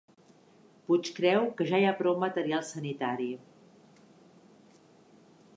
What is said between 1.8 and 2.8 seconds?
hi ha prou material